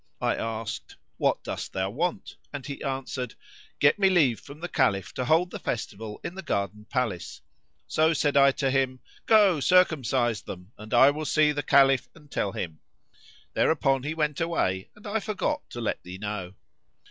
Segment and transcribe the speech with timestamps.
[0.19, 3.35] I asked, 'What dost thou want?'; and he answered,
[3.79, 7.39] 'Get me leave from the Caliph to hold the festival in the Garden Palace.'
[7.85, 12.31] So said I to him, 'Go circumcise them; and I will see the Caliph and
[12.31, 12.79] tell him.'
[13.53, 16.55] Thereupon he went away and I forgot to let thee know."